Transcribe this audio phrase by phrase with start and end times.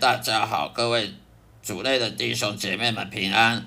[0.00, 1.12] 大家好，各位
[1.60, 3.66] 主内的弟兄姐妹们平安，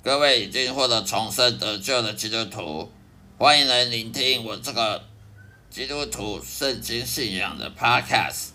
[0.00, 2.92] 各位已经获得重生得救的基督徒，
[3.38, 5.02] 欢迎来聆听我这个
[5.68, 8.50] 基督徒圣经信仰的 Podcast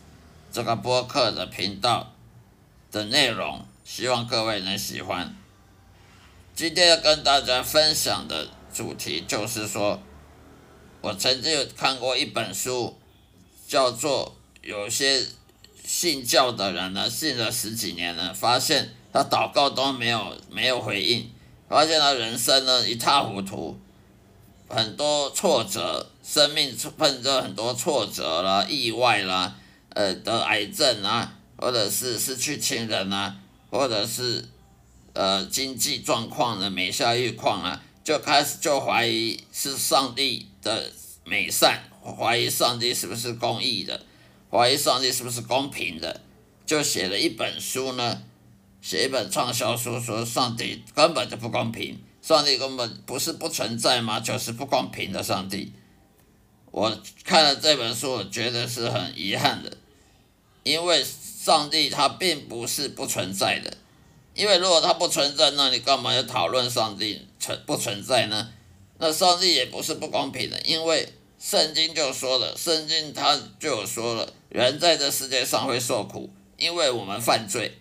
[0.49, 2.13] 这个播客的频道
[2.89, 5.35] 的内容，希望各位能喜欢。
[6.55, 10.01] 今天要跟大家分享的主题就是说，
[11.01, 12.97] 我曾经有看过一本书，
[13.67, 15.25] 叫做有些。
[15.87, 21.31] 信教的人呢，信了十几年了，发现他祷告都没有没有回应，
[21.69, 23.79] 发现他人生呢一塌糊涂，
[24.67, 29.55] 很多挫折，生命碰着很多挫折啦、意外啦，
[29.91, 33.37] 呃得癌症啊，或者是失去亲人啊，
[33.71, 34.43] 或者是
[35.13, 40.91] 呃经济状况的每下愈况啊，就开始就怀疑是上帝的
[41.23, 44.01] 美善，怀疑上帝是不是公义的。
[44.49, 46.21] 怀疑上帝是不是公平的，
[46.65, 48.23] 就写了一本书呢？
[48.81, 54.21] 写一本畅销书，说上帝根本就不公平，上帝根本不是不存在吗？
[54.21, 55.73] 就是不公平的上帝。
[56.71, 59.75] 我看了这本书，我觉得是很遗憾的，
[60.63, 63.75] 因为上帝他并不是不存在的，
[64.33, 68.49] 因为如果他不存在，那你干嘛要讨论上帝存不存在呢？
[68.99, 71.13] 那上帝也不是不公平的，因为。
[71.39, 77.77] 圣经就说了，圣经他就说了，人在这世界上会受苦，因为我们犯罪。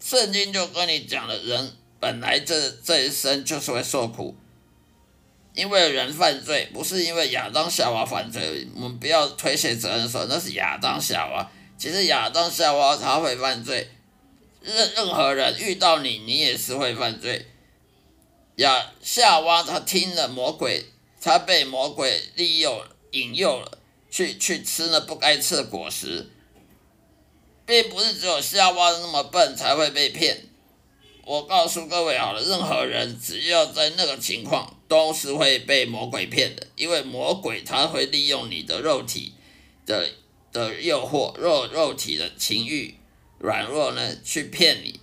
[0.00, 4.34] 圣经就跟你讲了，人本来这这一生就是会受苦，
[5.54, 13.88] 因为人犯罪，不是因为亚当夏娃犯罪，我们不要推卸责任说那是亚当夏娃，其实亚当夏娃他会犯罪，
[14.60, 17.46] 任任何人遇到你，你也是会犯罪。
[18.56, 20.84] 亚夏娃他听了魔鬼。
[21.20, 23.78] 他被魔鬼利用、引诱了，
[24.10, 26.30] 去去吃那不该吃的果实，
[27.66, 30.46] 并不是只有夏娃那么笨才会被骗。
[31.26, 39.34] 我告诉各位好了，任何人只要在那个情况，都是会被魔鬼骗的，因为魔鬼他会利用你的肉体
[39.84, 40.08] 的
[40.50, 42.96] 的诱惑、肉肉体的情欲
[43.38, 44.98] 软弱呢，去骗你。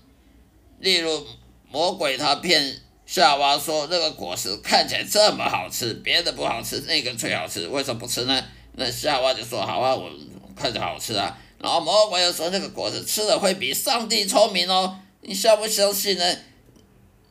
[0.79, 1.27] 例如，
[1.69, 2.81] 魔鬼他骗。
[3.07, 8.45] 夏娃说：“那个果实看起来这么好吃，别的不好吃，那个最好吃，为什么不吃呢？”
[8.75, 10.11] 那夏娃就说：“好啊，我
[10.53, 16.35] 看着好吃啊。”然后魔鬼又说：“那个果子吃了会比上帝聪明哦，你相不相信呢？”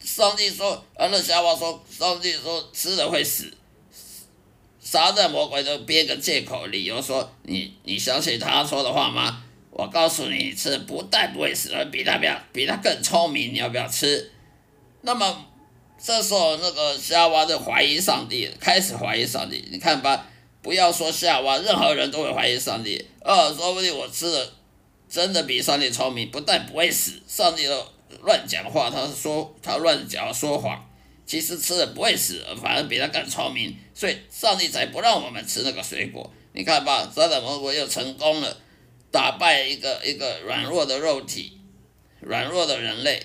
[0.00, 3.52] 上帝说：“啊，那夏娃说，上帝说吃了会死。”
[4.80, 14.32] 撒旦魔鬼都编个借口理由说：“你你相信他说的话吗？”我告诉你，吃不但不会死，而比他不要比他更聪明，你要不要吃？
[15.02, 15.48] 那么。
[15.98, 19.66] 这时候，那个夏娃就怀疑上帝，开始怀疑上帝。
[19.72, 20.26] 你看吧，
[20.62, 23.04] 不要说夏娃，任何人都会怀疑上帝。
[23.22, 24.52] 呃，说不定我吃的
[25.08, 27.84] 真的比上帝聪明，不但不会死，上帝都
[28.22, 30.88] 乱讲话，他说他乱讲说谎，
[31.26, 36.30] 其实吃的不会死，反而比他更聪明，所以上帝才不让我们吃那个水果。
[36.52, 38.56] 你看吧，撒旦魔鬼又成功了，
[39.10, 41.58] 打败一个一个软弱的肉体，
[42.20, 43.22] 软弱的人类，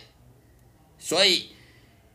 [0.98, 1.50] 所以。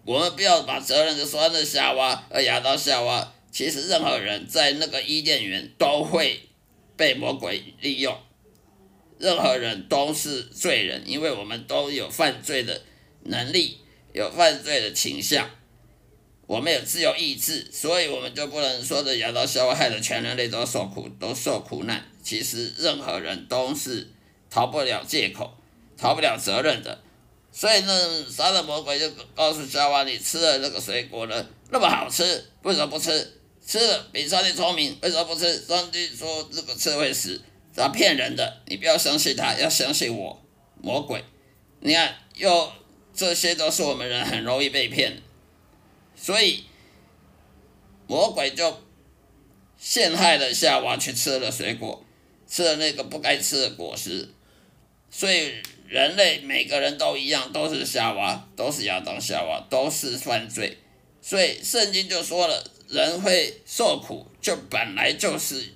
[0.07, 6.41] 我们不要把责任就说那夏娃，呃，亚当夏娃，其实任何人在那个伊甸园都会
[6.97, 8.17] 被魔鬼利用，
[9.19, 12.81] 任何人都是罪人，因为我们都有犯罪的
[13.25, 13.79] 能力，
[14.13, 15.51] 有犯罪的倾向，
[16.47, 22.09] 我们有自由意志，所以我们就不能说的亚当夏娃害得全人类都受苦，都受苦难。
[22.23, 24.09] 其实任何人都是
[24.49, 25.53] 逃不了借口，
[25.99, 27.03] 逃不了责任的。
[27.59, 32.23] 所以呢，杀了魔鬼就告诉夏娃：“你吃了那个水果呢，那么好吃，
[32.61, 33.41] 为什么不吃？
[33.67, 35.59] 吃了比上帝聪明，为什么不吃？
[35.65, 37.41] 上帝说这个吃会死，
[37.75, 40.39] 他骗人的，你不要相信他，要相信我，
[40.83, 41.25] 魔鬼。
[41.81, 42.71] 你看，又
[43.15, 45.23] 这些都是我们人很容易被骗，
[46.15, 46.65] 所以
[48.07, 48.83] 魔鬼就
[49.79, 52.05] 陷害了夏娃去吃了水果，
[52.47, 54.29] 吃了那个不该吃的果实，
[55.11, 55.55] 所以。”
[55.89, 60.79] 人类每个人都一样，都是夏娃，都是亚当夏娃，都是犯罪，
[61.21, 65.73] 所以圣经就说了，人会受苦，就本来就是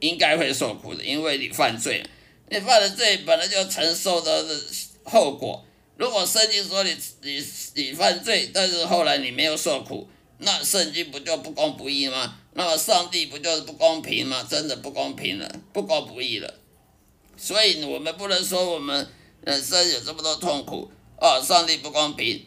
[0.00, 2.04] 应该会受苦的，因为你犯罪，
[2.48, 4.44] 你犯了罪，本来就承受的
[5.04, 5.64] 后果。
[5.96, 7.42] 如果圣经说你你
[7.74, 10.06] 你犯罪，但是后来你没有受苦，
[10.38, 12.38] 那圣经不就不公不义吗？
[12.52, 14.46] 那么上帝不就是不公平吗？
[14.48, 16.54] 真的不公平了，不公不义了。
[17.36, 19.06] 所以我们不能说我们。
[19.42, 20.90] 人生有这么多痛苦。
[21.20, 22.44] 哦，上帝不公平，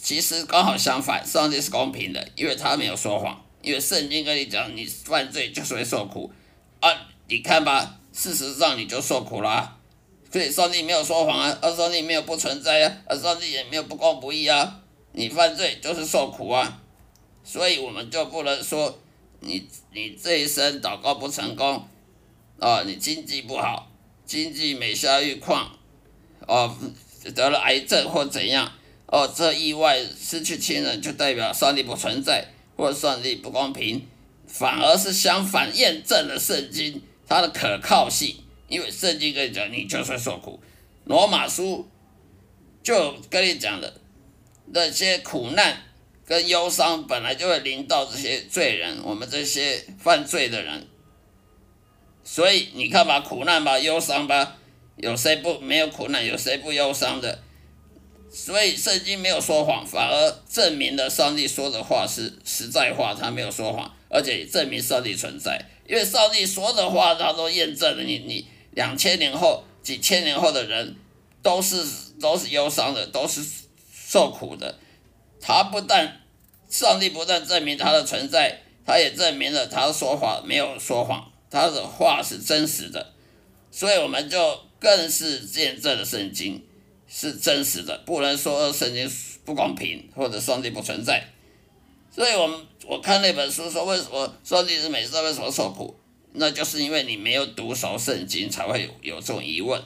[0.00, 6.32] 其实刚好相反，上帝是公平的，因为他没有说谎，因为圣经跟你讲，你犯罪就是会受苦，
[6.80, 6.88] 啊，
[7.26, 9.76] 你看吧，事实上你就受苦了，
[10.32, 14.80] 所以上帝没有说谎啊，而上帝没有不存在啊，而上帝也没有不公不义啊。
[15.12, 16.80] 你犯罪就是受苦啊，
[17.44, 18.98] 所以我们就不能说
[19.40, 21.86] 你你这一生祷告不成功
[22.58, 23.87] 啊，你经济不好，
[24.28, 25.72] 经济每下愈况，
[26.46, 26.76] 哦，
[27.34, 28.70] 得了癌症或怎样，
[29.06, 32.46] 哦，这意外失去亲人就代表上帝不存在
[32.76, 34.06] 或上帝不公平，
[34.46, 38.36] 反而是相反验证了圣经它的可靠性，
[38.68, 40.60] 因为圣经跟你讲你就是受苦，
[41.04, 41.88] 罗马书
[42.82, 43.94] 就跟你讲了。
[44.70, 45.82] 那些苦难
[46.26, 50.86] 跟忧伤本来就会临到这些罪人，我们这些犯罪的人。
[52.30, 54.56] 所以你看吧，苦难吧，忧伤吧，
[54.96, 56.24] 有谁不没有苦难？
[56.24, 57.38] 有谁不忧伤的？
[58.30, 65.64] 所以圣经没有说谎，反而证明了上帝说的话是实在话，他没有说谎，而且证明上帝存在。
[65.86, 68.02] 因为上帝说的话，他都验证了。
[68.02, 70.96] 你你两千年后、几千年后的人，
[71.42, 71.82] 都是
[72.20, 73.42] 都是忧伤的，都是。
[74.10, 74.78] 受苦的，
[75.38, 76.22] 他不但
[76.70, 83.12] 上帝不但证明他的存在，他也证明了他说话没有说谎，他的话是真实的，
[83.70, 86.62] 所以我们就更是见证了圣经
[87.08, 89.10] 是真实的，不能说圣经
[89.44, 91.24] 不公平或者上帝不存在。
[92.10, 95.96] 所以，我们我看那本书说，为什么上帝是美色，为什么受苦？
[96.32, 99.80] 那就是因为你没有读熟圣经，才会有有这种疑问。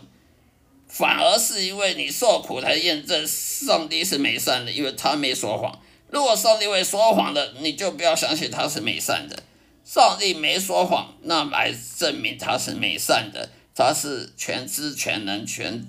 [0.88, 5.80] 反而是因为你受苦才验证上帝是美善的，因为他没说谎。
[6.10, 9.42] 如果上帝会说谎的，你就不要相信他是美善的。
[9.84, 15.84] 上帝没说谎，那来证明他是美善的，他是全知全能全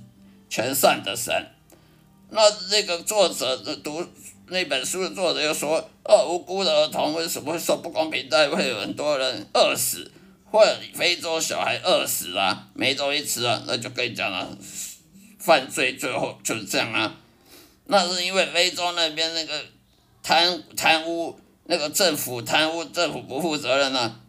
[0.50, 1.34] 全善的神。
[2.30, 4.06] 那这个作者的读
[4.48, 8.50] 那本书的作者又说：“哦，无辜的儿童为什么会受不公平待遇？
[8.50, 10.12] 会有很多人饿死，
[10.52, 14.58] 或者非洲小孩饿死啊，没东西吃啊，那就跟你讲了。”
[15.40, 17.18] 犯罪最后就是这样啊，
[17.88, 19.62] 那是因为非洲那边那个
[20.24, 24.20] 贪贪污，那个政府贪污，政府不负责任啊，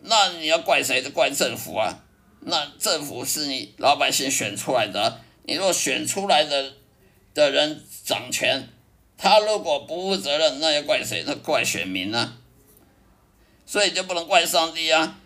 [0.00, 1.02] 那你要怪谁？
[1.02, 2.04] 就怪政府啊。
[2.40, 6.74] 那政府是你老百姓选出来的，你若选出来的
[7.32, 8.68] 的人掌权，
[9.16, 11.24] 他如果不负责任，那要怪谁？
[11.26, 12.36] 那怪选民啊。
[13.66, 15.18] 所以就不能怪上帝啊。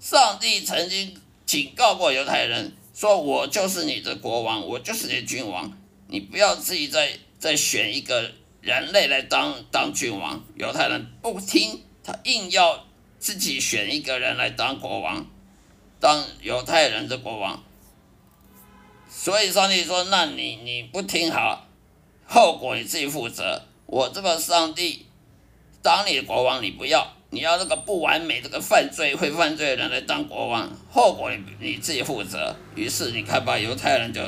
[0.00, 1.16] 上帝曾经
[1.46, 2.72] 警告过犹太人。
[2.92, 5.72] 说我就是你的国王，我就是你的君王，
[6.08, 10.42] 你不要自己再再选一个人类来当当君王。
[10.54, 12.86] 犹太人不听，他硬要
[13.18, 15.26] 自己选一个人来当国王，
[16.00, 17.62] 当犹太人的国王。
[19.08, 21.66] 所以上帝说：“那你你不听好，
[22.26, 23.62] 后果你自己负责。
[23.86, 25.06] 我这个上帝
[25.82, 32.56] 当你的国王，你不要。”你要那个不完美、这个犯罪会犯罪的人来当国王，后果你你自己负责。
[32.74, 34.26] 于是你看吧，犹太人就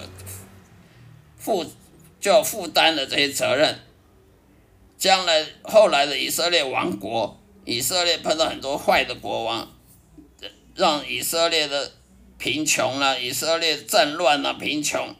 [1.38, 1.64] 负
[2.20, 3.74] 就负担了这些责任。
[5.00, 9.74] 将来后来的以色列王国，以色列碰到很多坏的国王，
[10.74, 11.90] 让以色列的
[12.36, 15.16] 贫穷了，以色列战乱了，贫穷，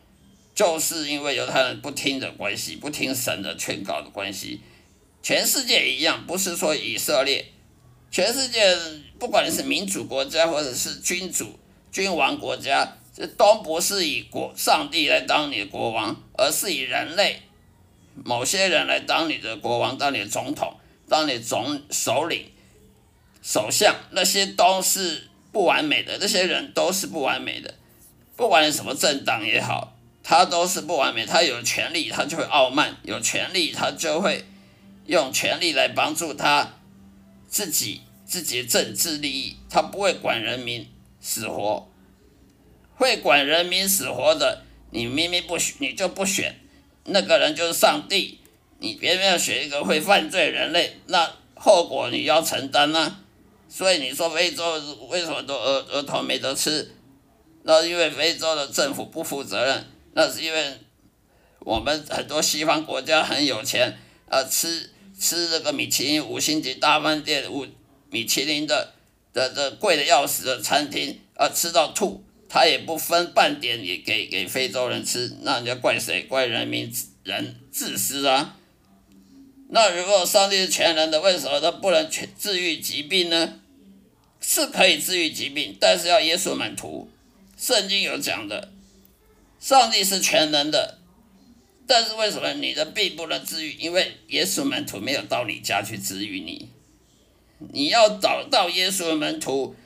[0.55, 4.61] 就是因为犹太人不听的关系，不听神的劝告的关系。
[5.23, 7.47] 全世界一样，不是说以色列。
[8.11, 8.77] 全世界
[9.19, 11.59] 不管是民主国家或者是君主、
[11.91, 17.41] 君王国家，这都不是以国上帝来当你的国王，而是以人类
[18.15, 20.77] 某些人来当你的国王、当你的总统、
[21.09, 22.51] 当你总首领、
[23.43, 27.75] 首相，那些都是不完美的，那些人都是不完美的。
[28.37, 31.27] 不管你什么政党也好，他都是不完美。
[31.27, 34.45] 他有权利，他就会傲慢；有权利，他就会
[35.07, 36.75] 用权力来帮助他。
[37.49, 40.89] 自己自己的政治利益，他不会管人民
[41.21, 41.91] 死活，
[42.95, 44.63] 会管人民死活的，
[44.93, 46.60] 你明明不选，你就不选，
[47.05, 48.39] 那个人就是上帝，
[48.79, 53.19] 你偏偏要选一个会犯罪人类，那后果你要承担呢？
[53.69, 56.95] 所以你说非洲为什么都儿儿童没得吃？
[57.63, 60.79] 那因为非洲的政府不负责任，那是因为
[61.61, 64.91] 我们很多西方国家很有钱，啊吃。
[65.23, 67.67] 吃这个米其林五星级大饭店五
[68.09, 68.95] 米其林的
[69.35, 76.25] 的的贵的要死的餐厅啊，吃到吐，他也不分半点也给给非洲人吃，那人家怪谁？
[76.25, 76.93] 怪人民
[77.23, 78.57] 人自私啊！
[79.69, 83.61] 那如果上帝是全能的，为什么他不能全治愈疾病呢？
[84.41, 87.09] 是可以治愈疾病，但是要耶稣满徒。
[87.57, 88.73] 圣经有讲的，
[89.61, 90.99] 上帝是全能的。
[91.87, 93.73] 但是为什么你的病不能治愈？
[93.75, 96.69] 因为耶稣门徒没有到你家去治愈你。
[97.73, 99.77] 你要找到耶稣的门徒，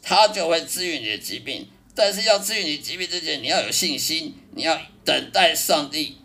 [0.00, 1.66] 他就会治愈你的疾病。
[1.94, 6.18] 但是要治愈你疾病之前，你要有信心，你要等待上帝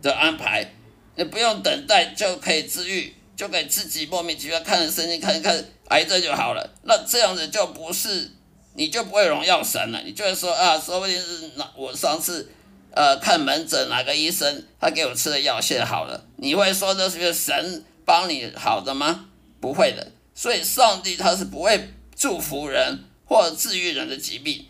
[0.00, 0.72] 的安排。
[1.16, 6.74] 你不用等待就可以治愈，就可以自己莫名其妙看着圣经看一看癌症就好了。
[6.82, 8.30] 那这样子就不是，
[8.74, 10.02] 你就不会荣耀神了。
[10.04, 12.50] 你就会说啊，说不定是那我上次
[12.90, 16.26] 呃看门诊哪个医生他给我吃的药现在好了。
[16.38, 19.26] 你会说这是神帮你好的吗？
[19.60, 20.12] 不会的。
[20.34, 24.64] 所以上帝他是不会祝福人或治愈人的疾病。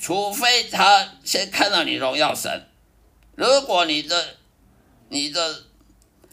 [0.00, 2.68] 除非他先看到你荣耀神，
[3.34, 4.36] 如果你的
[5.08, 5.64] 你的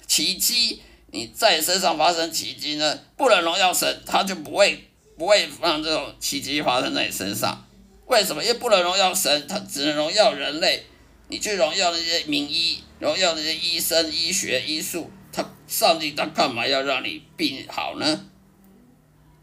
[0.06, 7.66] 奇迹你在身上发生奇迹呢，不能荣耀神，他就不会不会让这种奇迹发生在你身上。
[8.06, 8.44] 为什么？
[8.44, 10.86] 因为不能荣耀神，他只能荣耀人类。
[11.28, 18.26] 你去荣耀那些名医，荣耀那些医生、医学、医术，他上帝他干嘛要让你病好呢？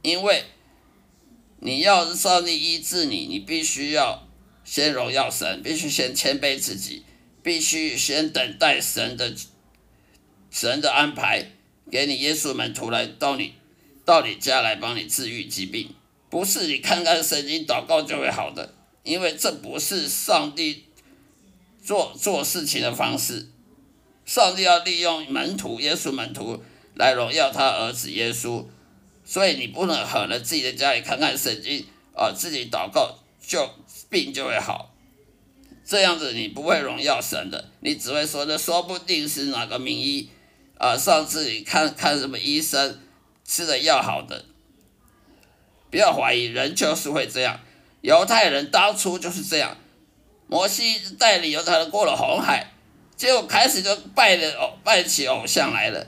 [0.02, 0.44] 因为。
[1.64, 4.26] 你要上帝医治你，你必须要
[4.64, 7.04] 先荣耀神，必须先谦卑自己，
[7.40, 9.32] 必须先等待神的
[10.50, 11.52] 神的安排，
[11.88, 13.54] 给你耶稣门徒来到你
[14.04, 15.94] 到你家来帮你治愈疾病，
[16.28, 20.86] 不是你看看圣经祷告就会好的，因为这不是上帝
[21.80, 23.48] 做做事情的方式。
[24.26, 26.60] 上帝要利用门徒耶稣门徒
[26.96, 28.66] 来荣耀他儿子耶稣。
[29.24, 33.68] 所以你不能狠了自己的家里看看圣经啊，自己祷告就
[34.10, 34.94] 病就会好，
[35.84, 40.28] 这样子你不会荣耀神的，你只会说那说不定是哪个名医
[40.78, 43.00] 啊，上次你看看什么医生
[43.44, 44.44] 吃的药好的，
[45.90, 47.60] 不要怀疑，人就是会这样，
[48.00, 49.76] 犹太人当初就是这样，
[50.48, 52.72] 摩西带领犹太人过了红海，
[53.16, 56.06] 结果开始就拜了偶拜起偶像来了，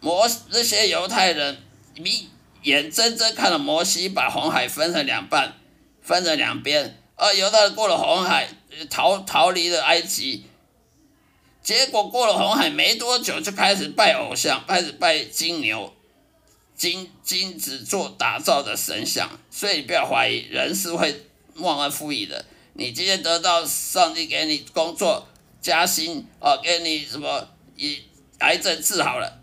[0.00, 1.58] 摩那些犹太人
[1.96, 2.28] 你。
[2.62, 5.54] 眼睁睁看着摩西把红海分成两半，
[6.00, 8.48] 分成两边，而犹太人过了红海，
[8.88, 10.46] 逃逃离了埃及。
[11.60, 15.92] 结果过了红海没多久，就开始拜偶像，开始拜金牛、
[16.76, 19.28] 金金子做打造的神像。
[19.50, 22.44] 所以你不要怀疑，人是会忘恩负义的。
[22.74, 25.26] 你今天得到上帝给你工作
[25.60, 28.04] 加薪，啊，给你什么以
[28.38, 29.40] 癌症治好了，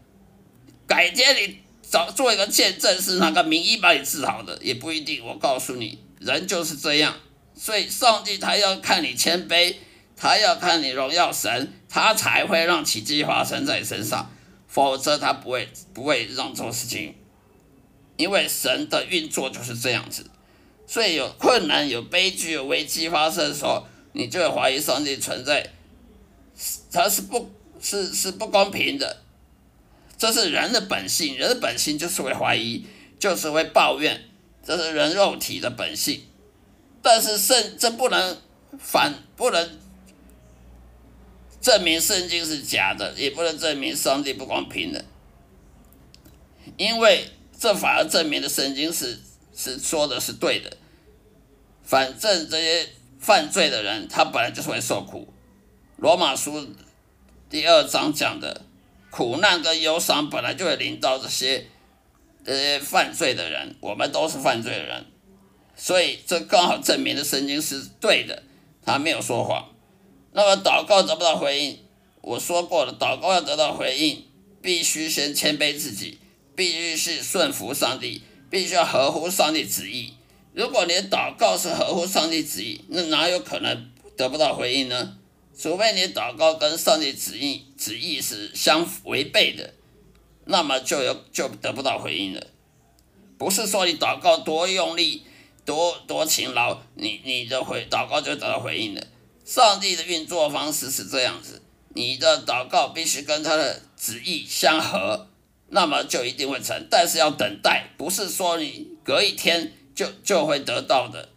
[0.87, 1.59] 改天你。
[1.89, 5.25] 找做一个见证，是哪个名医把你治好的，也不一定。
[5.25, 7.15] 我告诉你，人就是这样。
[7.55, 9.75] 所以上帝他要看你谦卑，
[10.15, 14.31] 他要看你荣耀神，他才会让奇迹发生在身上，
[14.67, 17.15] 否则他不会不会让这种事情。
[18.17, 20.29] 因为神的运作就是这样子，
[20.85, 25.71] 所以有困难、有悲剧、有危机发生的时候，你就会怀疑上帝存在，
[26.91, 27.49] 他是不，
[27.81, 29.23] 是是不公平的。
[30.19, 32.85] 这是人的本性，人的本性就是会怀疑，
[33.17, 34.29] 就是会抱怨，
[34.61, 36.23] 这是人肉体的本性。
[37.01, 38.37] 但是圣这不能
[38.77, 39.79] 反，不能
[41.61, 45.05] 证明圣经是假的，也不能证明上帝不公平的，
[46.75, 49.17] 因为这反而证明了圣经是
[49.55, 50.75] 是说的是对的。
[51.81, 52.89] 反正这些
[53.21, 55.33] 犯罪的人，他本来就是会受苦。
[55.95, 56.67] 罗马书
[57.49, 58.65] 第二章讲的。
[59.09, 61.65] 苦难跟忧伤本来就会临到这些，
[62.45, 65.05] 呃，犯罪的人，我们都是犯罪的人，
[65.75, 68.43] 所以这刚好证明了圣经是对的，
[68.85, 69.69] 他没有说谎。
[70.31, 71.79] 那么祷告得不到回应，
[72.21, 74.25] 我说过了，祷告要得到回应，
[74.61, 76.19] 必须先谦卑自己，
[76.55, 80.13] 必须是顺服上帝，必须要合乎上帝旨意。
[80.53, 85.17] 如果你祷告是合乎上帝旨意，那哪有可能得不到回应呢？
[85.59, 89.73] 除非你祷告跟上帝旨意旨意是相违背的，
[90.45, 92.47] 那么就有就得不到回应了。
[93.37, 95.23] 不是说你祷告多用力、
[95.65, 99.05] 多多勤劳，你你的回祷告就得到回应了。
[99.43, 105.27] 上帝的运作方式是这样子，你的祷告必须跟他的旨意相合，
[105.67, 106.87] 那么就一定会成。
[106.89, 111.27] 但是要等待，不是说你隔一天就就会得到的，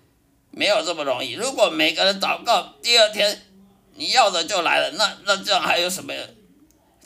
[0.52, 1.32] 没有这么容易。
[1.32, 3.46] 如果每个人祷告第二天，
[3.94, 6.12] 你要的就来了，那那这样还有什么？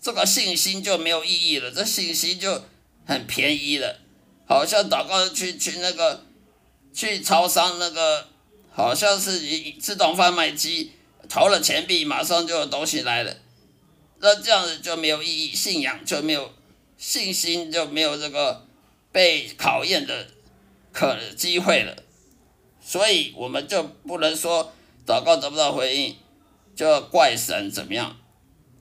[0.00, 2.62] 这个信心就没有意义了，这信心就
[3.05, 3.99] 很便宜了，
[4.47, 6.25] 好像祷告去去那个
[6.95, 8.28] 去超商那个，
[8.71, 9.40] 好像是
[9.81, 10.93] 自动贩卖机
[11.28, 13.37] 投了钱币，马上就有东西来了，
[14.21, 16.52] 那这样子就没有意义，信仰就没有
[16.97, 18.64] 信心就没有这个
[19.11, 20.28] 被考验的
[20.93, 21.97] 可机会了，
[22.81, 24.73] 所以我们就不能说
[25.05, 26.16] 祷告得不到回应。
[26.76, 28.16] 就要怪神怎么样？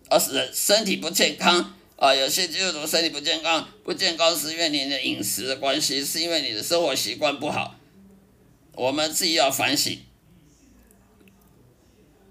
[0.08, 2.14] 而是身体不健康啊！
[2.14, 7.74] 有些基督徒身体不健康，不健康是因为你的饮食的关系，是因为你的生活习惯不好。
[8.74, 9.98] 我们自己要反省，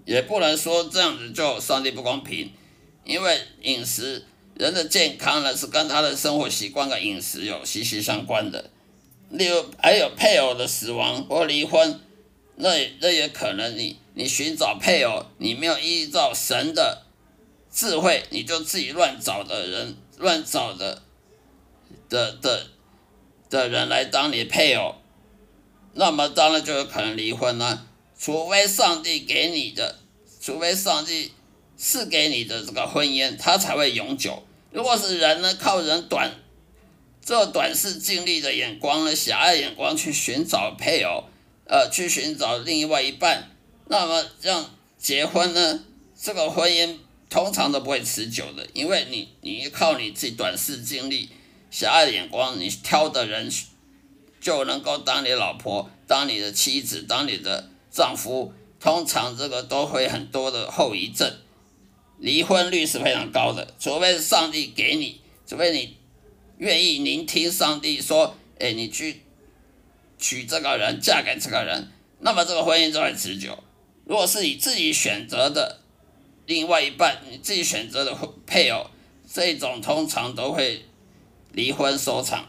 [0.04, 2.52] 也不能说这样子就上帝不公平，
[3.04, 8.70] 因为饮食人的健康呢是跟他的生活习惯跟饮食有息息相关的。
[9.30, 11.98] 例如还有配偶的死亡或离婚，
[12.56, 12.70] 那
[13.00, 17.02] 那也可能你你寻找配偶，你没有依照神的
[17.70, 21.02] 智慧，你就自己乱找的人，乱找的
[22.08, 22.66] 的的
[23.50, 24.94] 的人来当你配偶，
[25.94, 27.86] 那么当然就有可能离婚了。
[28.16, 29.98] 除非上帝给你的，
[30.40, 31.32] 除非上帝
[31.76, 34.42] 赐给你的这个婚姻，它才会永久。
[34.70, 36.30] 如果是人呢，靠人短。
[37.26, 41.24] 这短视、尽力的眼光呢，狭隘眼光去寻找配偶，
[41.66, 43.50] 呃，去寻找另外一半，
[43.88, 45.84] 那么这样结婚呢，
[46.20, 46.98] 这个婚姻
[47.30, 51.28] 通常都不会持久的，因为你你靠你自己短视、尽力、
[51.70, 53.50] 狭隘的眼光，你挑的人
[54.40, 61.32] 就能够当你老婆、当你的妻子、当你的丈夫，通常这个都会很多的后遗症，
[62.18, 65.96] 离婚率是非常高的，除非是上帝给你，除非你。
[66.58, 69.22] 愿意聆听上帝说：“哎，你去
[70.24, 73.62] 娶这个人，嫁给这个人，那么这个婚姻就会持久。
[74.06, 75.80] 如果是你自己选择的
[76.46, 78.16] 另外一半，你自己选择的
[78.46, 78.86] 配偶，
[79.30, 80.86] 这种通常都会
[81.52, 82.48] 离婚收场。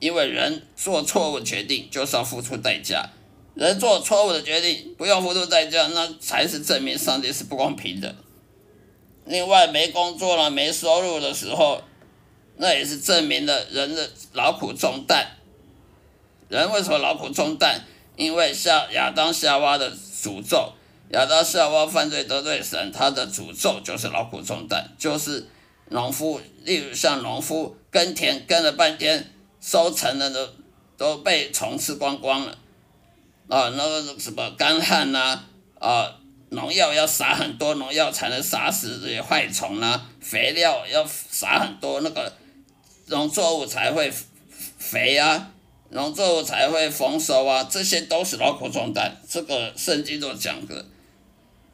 [0.00, 3.10] 因为人做错误决定就是要付出代价，
[3.54, 8.16] 人做错误的决定不用付出代价，那才是证明上帝是不公平的。
[9.26, 11.82] 另外，没工作了、没收入的时候。”
[12.58, 15.26] 那也是证明了人的劳苦重担。
[16.52, 17.80] 人为什么劳苦重担？
[18.14, 20.70] 因为夏亚当夏娃的诅咒，
[21.12, 25.48] 亚当夏娃犯罪得罪神，他的诅咒就是劳苦重担，就是
[25.88, 30.48] 农夫，例如像农夫耕田耕了半天，收成了都
[30.98, 32.58] 都被虫吃光光了，
[33.48, 35.42] 啊，那个什么干旱呐，
[35.78, 36.14] 啊，
[36.50, 42.30] 农药要撒很多农药才能杀死这些害虫啊，肥料要撒很多那个。
[43.06, 44.10] 农作物才会
[44.78, 45.50] 肥啊，
[45.92, 49.14] 农作物才会丰收啊，这些都是劳苦重担。
[49.28, 50.86] 这个圣经都讲的，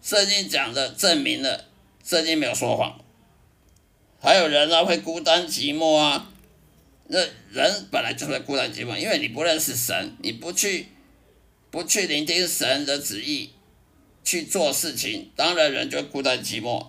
[0.03, 1.67] 圣经讲的证明了，
[2.05, 3.01] 圣经没有说谎。
[4.21, 6.33] 还有人啊会孤单寂寞啊，
[7.07, 7.21] 那
[7.53, 10.89] 人本来就会孤单寂寞，因为你不认识神，你不去
[11.71, 13.53] 不去聆听神的旨意
[14.25, 16.89] 去做事情，当然人就孤单寂寞。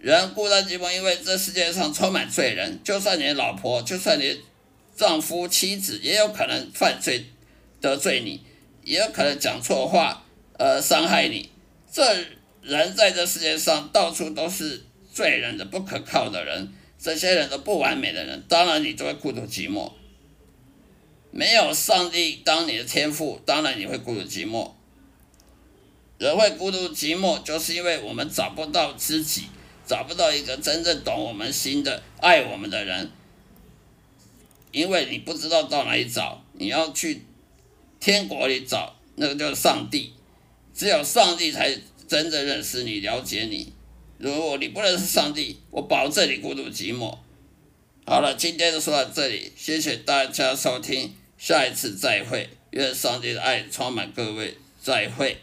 [0.00, 2.80] 人孤单寂寞，因为这世界上充满罪人。
[2.82, 4.40] 就算你老婆，就算你
[4.96, 7.26] 丈夫、妻子，也有可能犯罪
[7.80, 8.40] 得罪你，
[8.82, 10.24] 也有可能讲错话，
[10.58, 11.50] 呃，伤害你。
[11.90, 12.02] 这
[12.62, 19.92] 人在这世界上到处都是罪人的、不可靠的人，这些人都不完美的人，当然你就会孤独寂寞。
[21.30, 24.72] 没有上帝当你的天赋，当然你会孤独寂寞。
[26.18, 29.44] 人会孤独寂寞，就是因为我们找不到知己。
[29.86, 33.10] 找不到一个真正懂我们心的、爱我们的人，
[34.74, 37.22] 因为你不知道到哪里找，你要去
[38.00, 40.12] 天国里找，那个叫上帝，
[40.74, 41.72] 只有上帝才
[42.08, 43.72] 真正认识你、了解你。
[44.18, 47.16] 如果你不认识上帝，我保证你孤独寂寞。
[48.04, 55.38] 好了，今天就说到这里，谢谢大家收听，下一次再会，愿上帝的爱充满各位，再会。